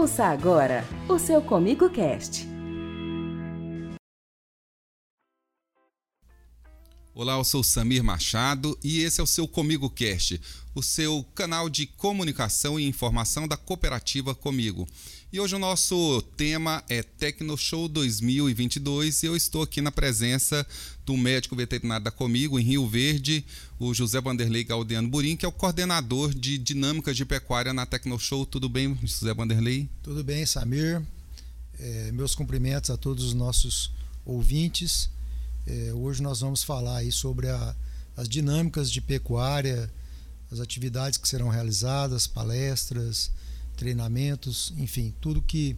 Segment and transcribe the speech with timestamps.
[0.00, 2.49] Ouça agora o seu Comigo Cast.
[7.20, 10.40] Olá, eu sou Samir Machado e esse é o seu Comigo Cast,
[10.74, 14.88] o seu canal de comunicação e informação da cooperativa Comigo.
[15.30, 20.66] E hoje o nosso tema é Tecnoshow 2022 e eu estou aqui na presença
[21.04, 23.44] do médico veterinário da Comigo, em Rio Verde,
[23.78, 28.46] o José Vanderlei Galdeano Burim, que é o coordenador de dinâmicas de pecuária na Tecnoshow.
[28.46, 29.90] Tudo bem, José Vanderlei?
[30.02, 31.02] Tudo bem, Samir.
[31.78, 33.92] É, meus cumprimentos a todos os nossos
[34.24, 35.10] ouvintes.
[35.66, 37.76] É, hoje nós vamos falar aí sobre a,
[38.16, 39.90] as dinâmicas de pecuária,
[40.50, 43.30] as atividades que serão realizadas, palestras,
[43.76, 45.76] treinamentos, enfim, tudo que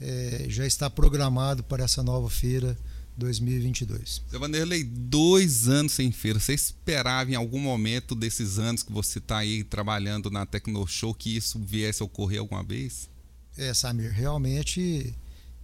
[0.00, 2.76] é, já está programado para essa nova feira
[3.16, 4.22] 2022.
[4.30, 6.38] Seu Vanderlei, dois anos sem feira.
[6.38, 11.36] Você esperava em algum momento desses anos que você está aí trabalhando na Tecnoshow que
[11.36, 13.10] isso viesse a ocorrer alguma vez?
[13.56, 15.12] É, Samir, realmente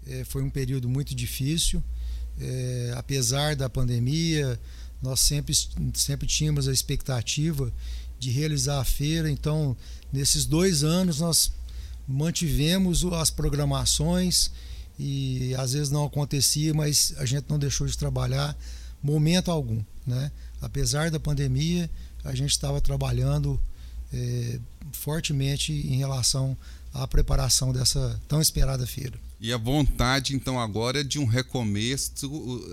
[0.04, 1.82] é, foi um período muito difícil.
[2.40, 4.59] É, apesar da pandemia,
[5.02, 5.54] nós sempre,
[5.95, 7.73] sempre tínhamos a expectativa
[8.18, 9.30] de realizar a feira.
[9.30, 9.76] Então,
[10.13, 11.52] nesses dois anos, nós
[12.07, 14.51] mantivemos as programações
[14.99, 18.57] e às vezes não acontecia, mas a gente não deixou de trabalhar
[19.02, 20.30] momento algum, né?
[20.63, 21.91] Apesar da pandemia,
[22.24, 23.60] a gente estava trabalhando
[24.13, 24.59] é,
[24.93, 26.57] fortemente em relação
[26.93, 29.19] à preparação dessa tão esperada feira.
[29.40, 32.13] E a vontade, então, agora é de um recomeço,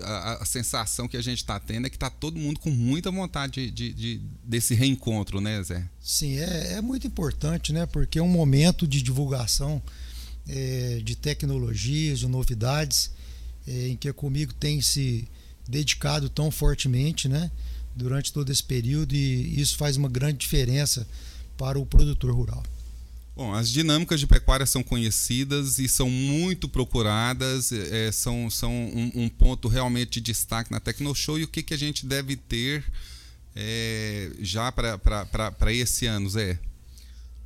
[0.02, 3.10] a, a sensação que a gente está tendo é que está todo mundo com muita
[3.10, 5.86] vontade de, de, desse reencontro, né, Zé?
[6.00, 7.84] Sim, é, é, muito importante, né?
[7.84, 9.82] Porque é um momento de divulgação
[10.48, 13.10] é, de tecnologias, de novidades,
[13.66, 15.28] é, em que a Comigo tem se
[15.68, 17.50] dedicado tão fortemente, né?
[17.94, 21.06] Durante todo esse período, e isso faz uma grande diferença
[21.58, 22.62] para o produtor rural.
[23.34, 29.10] Bom, as dinâmicas de pecuária são conhecidas e são muito procuradas, é, são, são um,
[29.14, 31.38] um, ponto realmente de destaque na Tecnoshow.
[31.38, 32.84] E o que, que a gente deve ter
[33.56, 36.58] é, já para esse ano, Zé?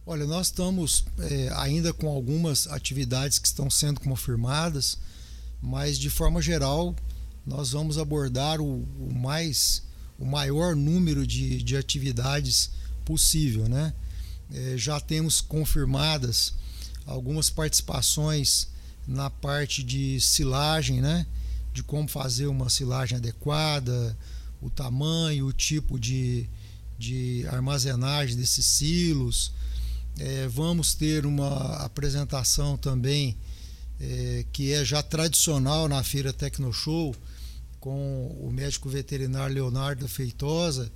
[0.05, 4.99] Olha, nós estamos é, ainda com algumas atividades que estão sendo confirmadas,
[5.63, 6.97] mas de forma geral
[7.47, 9.85] nós vamos abordar o, o mais
[10.19, 12.71] o maior número de, de atividades
[13.05, 13.93] possível, né?
[14.53, 16.55] É, já temos confirmadas
[17.07, 18.69] algumas participações
[19.07, 21.27] na parte de silagem, né?
[21.73, 24.17] De como fazer uma silagem adequada,
[24.61, 26.49] o tamanho, o tipo de,
[26.99, 29.53] de armazenagem desses silos.
[30.19, 33.37] É, vamos ter uma apresentação também
[34.01, 37.15] é, que é já tradicional na Feira Tecnoshow
[37.79, 40.91] com o médico veterinário Leonardo Feitosa.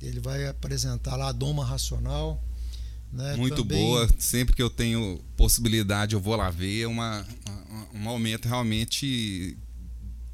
[0.00, 2.42] Ele vai apresentar lá a doma racional
[3.14, 3.36] né?
[3.36, 3.78] Muito Também...
[3.78, 4.08] boa.
[4.18, 6.82] Sempre que eu tenho possibilidade, eu vou lá ver.
[6.82, 7.24] É uma,
[7.94, 9.56] um aumento realmente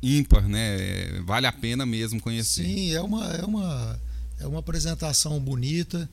[0.02, 1.20] ímpar, né?
[1.24, 2.64] Vale a pena mesmo conhecer.
[2.64, 4.00] Sim, é uma, é uma,
[4.40, 6.08] é uma apresentação bonita,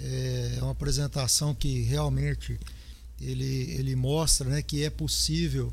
[0.00, 2.58] é uma apresentação que realmente
[3.20, 5.72] ele, ele mostra né, que é possível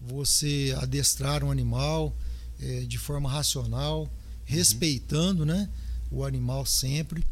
[0.00, 2.16] você adestrar um animal
[2.60, 4.08] é, de forma racional, uhum.
[4.44, 5.68] respeitando né,
[6.10, 7.24] o animal sempre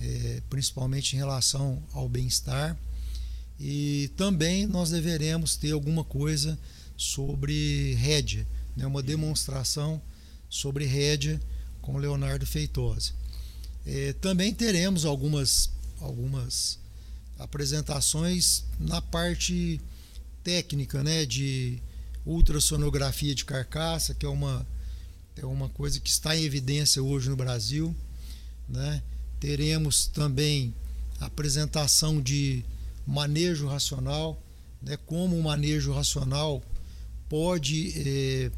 [0.00, 2.76] é, principalmente em relação ao bem-estar.
[3.58, 6.58] E também nós deveremos ter alguma coisa
[6.96, 8.46] sobre rédea,
[8.76, 10.00] né, uma demonstração
[10.48, 11.40] sobre rédea
[11.80, 13.12] com Leonardo Feitosa.
[13.86, 16.78] É, também teremos algumas, algumas
[17.38, 19.80] apresentações na parte
[20.42, 21.82] técnica né, de
[22.24, 24.66] ultrassonografia de carcaça, que é uma,
[25.36, 27.94] é uma coisa que está em evidência hoje no Brasil.
[28.68, 29.02] Né?
[29.44, 30.74] Teremos também
[31.20, 32.64] apresentação de
[33.06, 34.42] manejo racional,
[34.80, 36.62] né, como o manejo racional
[37.28, 38.50] pode é,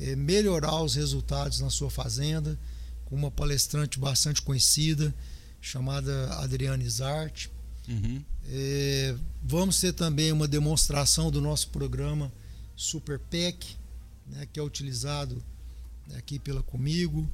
[0.00, 2.58] é, melhorar os resultados na sua fazenda,
[3.04, 5.14] com uma palestrante bastante conhecida,
[5.60, 7.46] chamada Adriane Zart.
[7.88, 8.20] Uhum.
[8.48, 12.32] É, vamos ter também uma demonstração do nosso programa
[12.74, 13.76] Super PEC,
[14.26, 15.40] né, que é utilizado
[16.16, 17.24] aqui pela Comigo,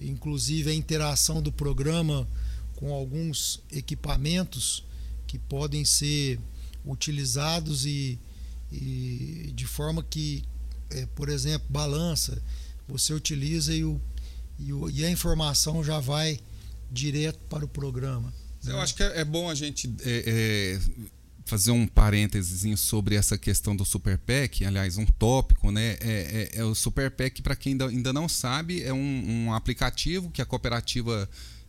[0.00, 2.26] inclusive a interação do programa
[2.78, 4.84] com alguns equipamentos
[5.26, 6.38] que podem ser
[6.84, 8.16] utilizados e,
[8.70, 10.44] e de forma que,
[10.90, 12.40] é, por exemplo, balança,
[12.86, 14.00] você utiliza e, o,
[14.60, 16.38] e, o, e, a informação já vai
[16.88, 18.32] direto para o programa.
[18.64, 18.78] Eu né?
[18.80, 20.80] acho que é, é bom a gente é, é,
[21.44, 24.20] fazer um parênteses sobre essa questão do Super
[24.64, 25.96] aliás, um tópico, né?
[26.00, 27.10] É, é, é o Super
[27.42, 31.28] para quem ainda, ainda não sabe, é um, um aplicativo que a cooperativa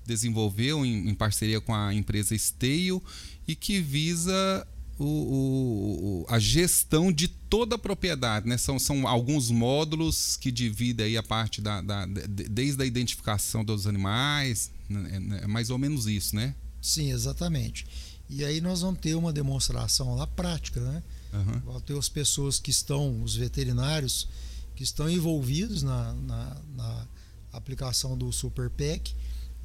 [0.10, 3.02] desenvolveu em, em parceria com a empresa Esteio
[3.48, 4.68] e que visa
[4.98, 8.58] o, o, a gestão de toda a propriedade, né?
[8.58, 13.88] São, são alguns módulos que dividem aí a parte da, da desde a identificação dos
[13.88, 15.40] animais, né?
[15.44, 16.54] é mais ou menos isso, né?
[16.82, 17.86] Sim, exatamente.
[18.30, 21.02] E aí nós vamos ter uma demonstração lá prática, né?
[21.34, 21.60] Uhum.
[21.60, 24.28] Vão ter as pessoas que estão, os veterinários,
[24.76, 27.08] que estão envolvidos na, na, na
[27.54, 29.16] aplicação do Super PEC,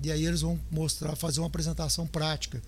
[0.03, 2.63] e aí eles vão mostrar, fazer uma apresentação prática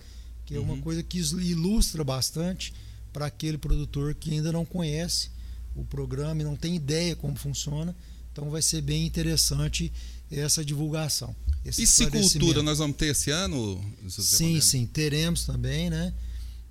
[0.47, 0.81] que é uma uhum.
[0.81, 2.73] coisa que ilustra bastante
[3.11, 5.29] para aquele produtor que ainda não conhece
[5.75, 7.93] o programa e não tem ideia como funciona.
[8.31, 9.91] Então vai ser bem interessante
[10.31, 11.35] essa divulgação.
[11.65, 13.83] Esse Piscicultura nós vamos ter esse ano?
[14.07, 16.13] Sim, sim, teremos também, né?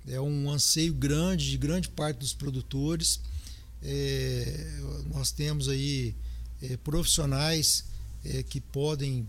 [0.07, 3.19] É um anseio grande de grande parte dos produtores.
[3.83, 4.79] É,
[5.13, 6.15] nós temos aí
[6.63, 7.83] é, profissionais
[8.25, 9.27] é, que podem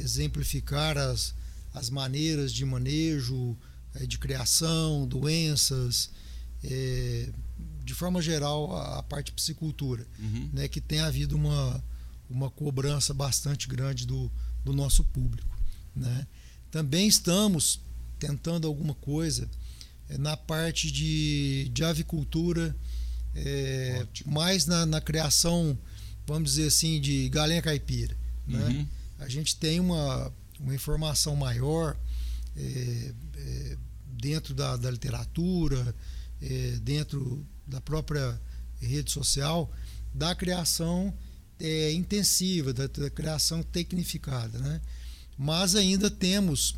[0.00, 1.34] exemplificar as,
[1.72, 3.56] as maneiras de manejo,
[3.94, 6.10] é, de criação, doenças,
[6.62, 7.30] é,
[7.84, 10.50] de forma geral a, parte de piscicultura, uhum.
[10.52, 11.84] né, que tem havido uma,
[12.28, 14.30] uma cobrança bastante grande do,
[14.64, 15.56] do nosso público.
[15.94, 16.26] Né?
[16.70, 17.80] Também estamos
[18.18, 19.48] tentando alguma coisa
[20.08, 22.74] é, na parte de, de avicultura,
[23.34, 25.76] é, mais na, na, criação,
[26.26, 28.16] vamos dizer assim, de galinha caipira.
[28.46, 28.86] Né?
[29.24, 30.30] A gente tem uma,
[30.60, 31.96] uma informação maior
[32.54, 35.94] é, é, dentro da, da literatura,
[36.42, 38.38] é, dentro da própria
[38.80, 39.72] rede social,
[40.14, 41.12] da criação
[41.94, 44.58] intensiva, da, da, criação tecnificada.
[44.58, 44.80] Né?
[45.38, 46.76] Mas ainda temos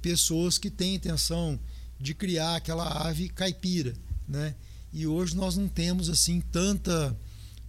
[0.00, 1.58] pessoas que têm intenção
[1.98, 3.94] de criar aquela ave caipira.
[4.28, 4.54] Né?
[4.92, 7.18] E hoje nós não temos assim tanta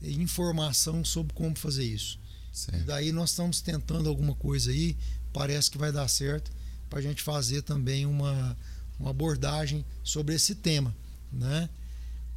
[0.03, 2.19] informação sobre como fazer isso.
[2.59, 2.85] Certo.
[2.85, 4.97] Daí nós estamos tentando alguma coisa aí,
[5.31, 6.51] parece que vai dar certo
[6.89, 8.57] para a gente fazer também uma,
[8.99, 10.93] uma abordagem sobre esse tema,
[11.31, 11.69] né?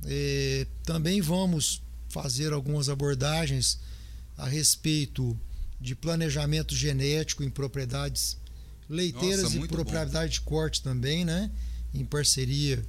[0.07, 3.81] E, também vamos fazer algumas abordagens
[4.37, 5.39] a respeito
[5.81, 8.37] de planejamento genético em propriedades
[8.89, 10.41] leiteiras Nossa, e propriedade bom.
[10.41, 11.51] de corte também, né?
[11.93, 12.85] Em parceria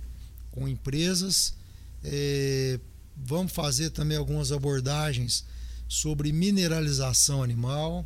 [0.51, 1.55] com empresas.
[2.03, 2.79] É,
[3.17, 5.45] vamos fazer também algumas abordagens
[5.93, 8.05] sobre mineralização animal.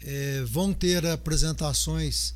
[0.00, 2.34] É, vão ter apresentações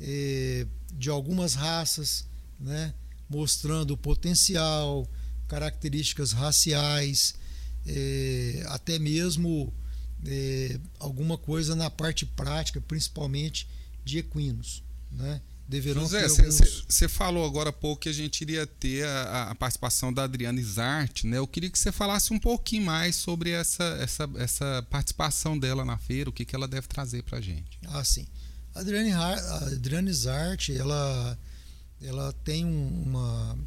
[0.00, 2.26] é, de algumas raças,
[2.60, 2.94] né,
[3.28, 5.08] mostrando o potencial,
[5.48, 7.34] características raciais,
[7.86, 9.72] é, até mesmo
[10.26, 13.66] é, alguma coisa na parte prática, principalmente
[14.04, 14.82] de equinos.
[15.10, 15.40] Né?
[15.68, 16.84] Deverão José, ter alguns...
[16.88, 20.58] Você falou agora há pouco que a gente iria ter a, a, participação da Adriana
[20.58, 21.36] Isart, né?
[21.36, 25.98] Eu queria que você falasse um pouquinho mais sobre essa, essa, essa participação dela na
[25.98, 27.78] feira, o que, que ela deve trazer para a gente.
[27.86, 28.26] Ah, sim.
[28.74, 31.38] A Adriana, a Adriana Isart, ela,
[32.00, 33.58] ela tem uma,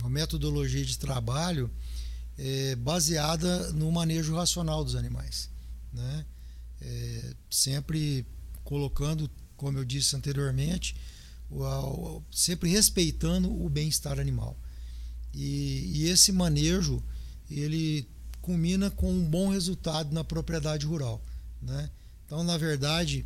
[0.00, 1.70] uma metodologia de trabalho
[2.36, 5.48] é, baseada no manejo racional dos animais,
[5.90, 6.26] né?
[6.82, 8.26] É, sempre
[8.62, 10.94] colocando, como eu disse anteriormente,
[12.30, 14.58] sempre respeitando o bem-estar animal.
[15.32, 17.02] E, e, esse manejo
[17.50, 18.08] ele
[18.40, 21.22] culmina com um bom resultado na propriedade rural,
[21.60, 21.90] né?
[22.24, 23.24] Então, na verdade,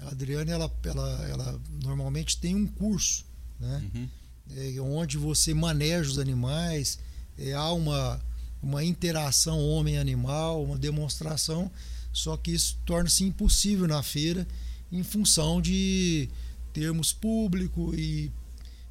[0.00, 3.24] a Adriane ela, ela, ela normalmente tem um curso,
[3.58, 3.90] né?
[3.94, 4.08] Uhum.
[4.56, 6.98] É, onde você maneja os animais,
[7.38, 8.20] é, há uma,
[8.62, 11.70] uma interação homem-animal, uma demonstração,
[12.12, 14.46] só que isso torna-se impossível na feira
[14.90, 16.28] em função de
[16.72, 18.30] termos público e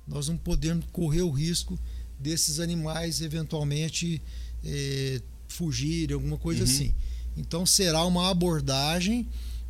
[0.07, 1.79] nós não podemos correr o risco
[2.19, 4.21] desses animais eventualmente
[4.63, 6.69] é, fugirem, alguma coisa uhum.
[6.69, 6.93] assim.
[7.37, 9.27] Então será uma abordagem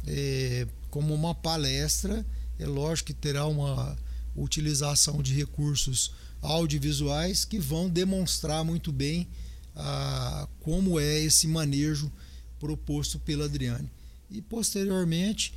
[0.08, 2.26] é, como uma palestra.
[2.58, 3.98] É lógico que terá uma
[4.36, 6.12] utilização de recursos
[6.42, 9.28] audiovisuais que vão demonstrar muito bem
[9.76, 12.12] a, como é esse manejo
[12.60, 13.90] proposto pela Adriane.
[14.32, 15.54] E posteriormente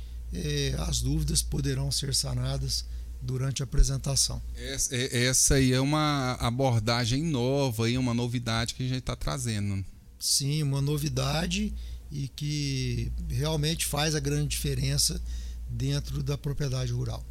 [0.87, 2.85] as dúvidas poderão ser sanadas
[3.21, 4.41] durante a apresentação.
[4.55, 9.15] Essa, é, essa aí é uma abordagem nova e uma novidade que a gente está
[9.15, 9.83] trazendo.
[10.19, 11.73] Sim, uma novidade
[12.11, 15.21] e que realmente faz a grande diferença
[15.69, 17.25] dentro da propriedade rural.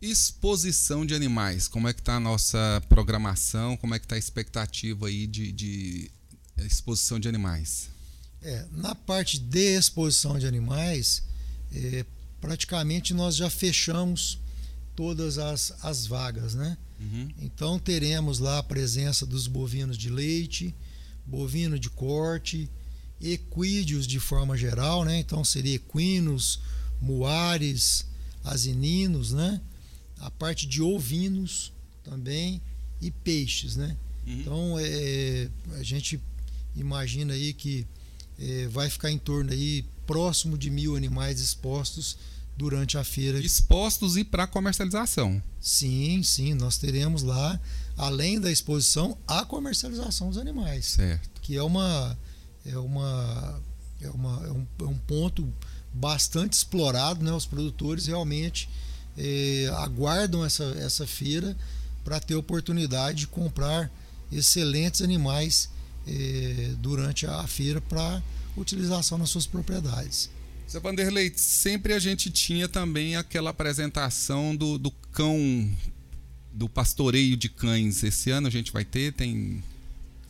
[0.00, 4.18] Exposição de animais, como é que está a nossa programação, como é que está a
[4.18, 6.10] expectativa aí de, de
[6.56, 7.90] exposição de animais?
[8.40, 11.22] É, na parte de exposição de animais,
[11.72, 12.04] é,
[12.40, 14.38] praticamente nós já fechamos
[14.96, 16.76] todas as, as vagas, né?
[17.00, 17.28] Uhum.
[17.40, 20.74] Então teremos lá a presença dos bovinos de leite,
[21.26, 22.68] bovino de corte,
[23.20, 25.18] equídeos de forma geral, né?
[25.18, 26.60] Então seria equinos,
[27.00, 28.06] muares,
[28.44, 29.60] asininos, né?
[30.18, 31.72] A parte de ovinos
[32.04, 32.60] também
[33.00, 33.96] e peixes, né?
[34.26, 34.40] Uhum.
[34.40, 35.48] Então é,
[35.78, 36.20] a gente
[36.76, 37.86] imagina aí que
[38.40, 42.16] é, vai ficar em torno aí próximo de mil animais expostos
[42.56, 43.38] durante a feira.
[43.38, 45.42] Expostos e para comercialização.
[45.60, 47.60] Sim, sim, nós teremos lá,
[47.96, 50.86] além da exposição, a comercialização dos animais.
[50.86, 51.40] Certo.
[51.40, 52.18] Que é uma
[52.64, 53.60] é uma
[54.00, 55.46] é, uma, é, um, é um ponto
[55.92, 57.32] bastante explorado, né?
[57.32, 58.68] Os produtores realmente
[59.16, 61.56] é, aguardam essa, essa feira
[62.04, 63.90] para ter oportunidade de comprar
[64.32, 65.68] excelentes animais
[66.06, 68.22] é, durante a feira para
[68.56, 70.30] utilização nas suas propriedades.
[70.70, 75.68] Zé Vanderlei, sempre a gente tinha também aquela apresentação do, do cão,
[76.52, 78.02] do pastoreio de cães.
[78.04, 79.62] Esse ano a gente vai ter, tem.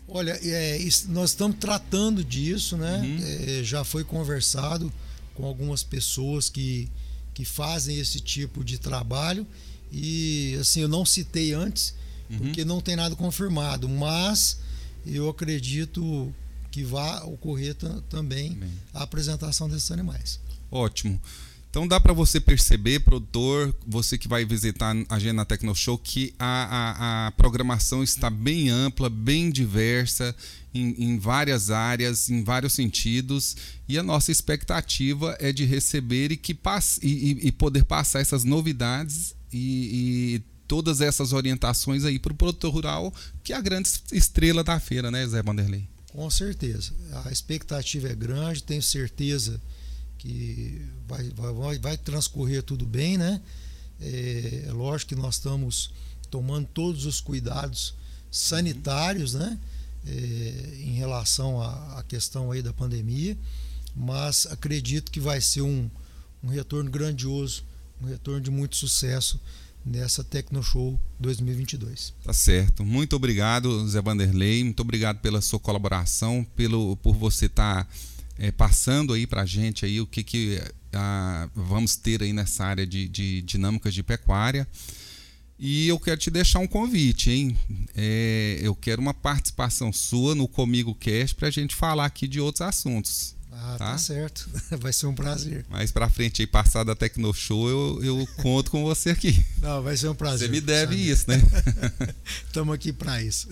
[0.09, 3.01] Olha, é, nós estamos tratando disso, né?
[3.01, 3.19] Uhum.
[3.23, 4.91] É, já foi conversado
[5.35, 6.89] com algumas pessoas que,
[7.35, 9.47] que fazem esse tipo de trabalho
[9.93, 11.95] e assim eu não citei antes
[12.29, 12.39] uhum.
[12.39, 14.59] porque não tem nada confirmado, mas
[15.07, 16.33] eu acredito
[16.71, 17.75] que vá ocorrer
[18.09, 18.71] também Bem.
[18.95, 20.41] a apresentação desses animais.
[20.71, 21.21] Ótimo.
[21.71, 26.35] Então dá para você perceber, produtor, você que vai visitar a Agenda Tecno Show, que
[26.37, 30.35] a, a, a, programação está bem ampla, bem diversa,
[30.75, 33.57] em, em, várias áreas, em vários sentidos,
[33.89, 38.43] e a nossa expectativa é de receber e, que passe, e, e poder passar essas
[38.43, 43.13] novidades e, e todas essas orientações aí para o produtor rural,
[43.43, 45.89] que é a grande estrela da feira, né, Zé Vanderlei?
[46.13, 46.93] Com certeza.
[47.25, 49.61] A expectativa é grande, tenho certeza
[50.17, 53.41] que vai, vai, vai transcorrer tudo bem, né?
[54.01, 55.93] É, é, lógico que nós estamos
[56.31, 57.97] tomando todos os cuidados
[58.31, 59.59] sanitários, né?
[60.07, 63.37] É, em relação à, à, questão aí da pandemia,
[63.95, 65.91] mas acredito que vai ser um,
[66.45, 67.65] um retorno grandioso,
[68.01, 69.41] um retorno de muito sucesso
[69.85, 72.15] nessa Tecnoshow 2022.
[72.25, 72.85] Tá certo.
[72.85, 74.63] Muito obrigado, Zé Vanderlei.
[74.65, 77.91] Muito obrigado pela sua colaboração, pelo por você estar tá,
[78.39, 80.61] é, passando aí para a gente aí o que, que
[80.93, 84.67] a, vamos ter aí nessa área de, de dinâmicas de pecuária.
[85.63, 87.55] E eu quero te deixar um convite, hein?
[87.95, 92.41] É, eu quero uma participação sua no Comigo Cast para a gente falar aqui de
[92.41, 93.37] outros assuntos.
[93.53, 94.49] Ah, tá, tá certo.
[94.79, 95.65] Vai ser um prazer.
[95.69, 99.45] Mais pra frente aí, passar da Tecnoshow, eu, eu conto com você aqui.
[99.61, 100.49] Não, vai ser um prazer.
[100.49, 101.11] Você me deve sabe?
[101.11, 101.43] isso, né?
[102.47, 103.49] Estamos aqui para isso.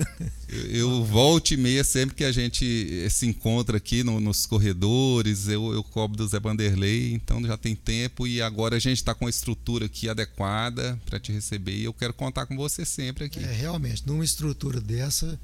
[0.49, 5.49] Eu, eu volto e meia sempre que a gente se encontra aqui no, nos corredores,
[5.49, 9.15] eu, eu cobro do Zé Vanderlei, então já tem tempo e agora a gente está
[9.15, 13.25] com a estrutura aqui adequada para te receber e eu quero contar com você sempre
[13.25, 13.41] aqui.
[13.41, 15.39] É, realmente, numa estrutura dessa,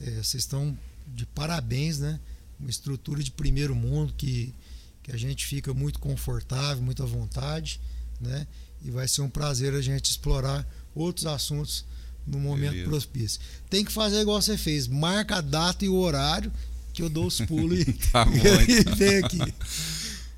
[0.00, 0.76] é, vocês estão
[1.06, 2.20] de parabéns, né?
[2.60, 4.54] Uma estrutura de primeiro mundo que,
[5.02, 7.80] que a gente fica muito confortável, muito à vontade,
[8.20, 8.46] né?
[8.82, 11.84] E vai ser um prazer a gente explorar outros assuntos
[12.26, 12.90] no momento Beleza.
[12.90, 13.40] propício.
[13.68, 16.52] Tem que fazer igual você fez, marca a data e o horário
[16.92, 18.32] que eu dou os pulos e, tá bom,
[18.68, 18.96] então.
[18.96, 19.38] vem aqui.